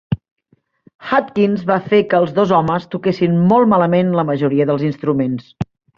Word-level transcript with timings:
Hutchins 1.09 1.67
va 1.71 1.77
fer 1.91 1.99
que 2.13 2.21
els 2.21 2.33
dos 2.39 2.53
homes 2.61 2.87
toquessin 2.95 3.37
molt 3.53 3.73
malament 3.75 4.11
la 4.21 4.25
majoria 4.31 4.69
dels 4.71 4.87
instruments. 4.93 5.53